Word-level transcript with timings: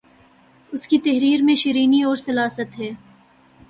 اسکی 0.73 0.97
تحریر 0.99 1.43
میں 1.43 1.55
شیرینی 1.55 2.01
اور 2.03 2.15
سلاست 2.15 2.79
ہے 2.79 2.89